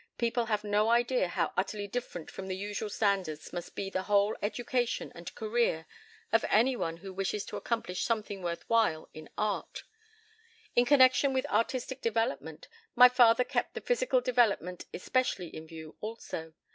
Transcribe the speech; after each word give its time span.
People 0.17 0.47
have 0.47 0.63
no 0.63 0.89
idea 0.89 1.27
how 1.27 1.53
utterly 1.55 1.85
different 1.87 2.31
from 2.31 2.47
the 2.47 2.55
usual 2.57 2.89
standards 2.89 3.53
must 3.53 3.75
be 3.75 3.87
the 3.87 4.01
whole 4.01 4.35
education 4.41 5.11
and 5.13 5.35
career 5.35 5.85
of 6.31 6.43
any 6.49 6.75
one 6.75 6.97
who 6.97 7.13
wishes 7.13 7.45
to 7.45 7.55
accomplish 7.55 8.03
something 8.03 8.41
worth 8.41 8.67
while 8.67 9.09
in 9.13 9.29
art. 9.37 9.83
In 10.75 10.85
connection 10.85 11.33
with 11.33 11.45
artistic 11.51 12.01
development, 12.01 12.67
my 12.95 13.09
father 13.09 13.43
kept 13.43 13.75
the 13.75 13.79
physical 13.81 14.21
development 14.21 14.85
especially 14.91 15.49
in 15.49 15.67
view 15.67 15.95
also. 16.01 16.53